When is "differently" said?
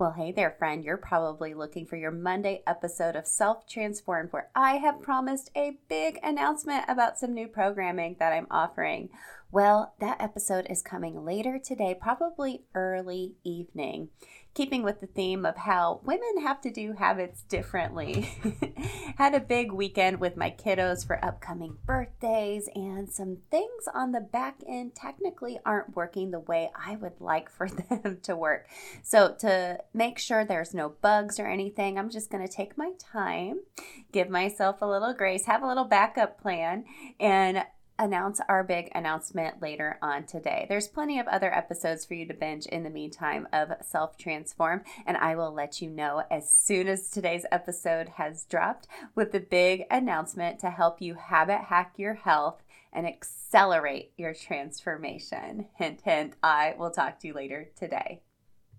17.42-18.28